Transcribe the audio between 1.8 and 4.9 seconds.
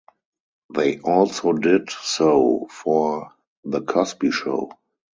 so for "The Cosby Show".